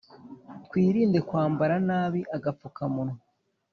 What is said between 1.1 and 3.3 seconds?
kwambara nabi agapfukamunwa